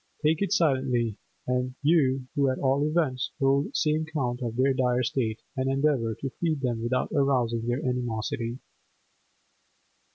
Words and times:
Take 0.25 0.41
it 0.41 0.51
silently, 0.51 1.17
you 1.83 2.23
who 2.33 2.49
at 2.49 2.57
all 2.57 2.87
events 2.87 3.29
hold 3.39 3.75
some 3.75 4.03
count 4.05 4.41
of 4.41 4.55
their 4.55 4.73
dire 4.73 5.03
state; 5.03 5.43
and 5.55 5.69
endeavour 5.69 6.15
to 6.21 6.31
feed 6.41 6.61
them 6.61 6.81
without 6.81 7.11
arousing 7.13 7.67
their 7.67 7.85
animosity! 7.85 8.57